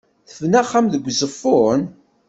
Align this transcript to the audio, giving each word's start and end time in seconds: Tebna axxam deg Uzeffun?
Tebna 0.29 0.59
axxam 0.63 0.85
deg 0.89 1.05
Uzeffun? 1.09 1.81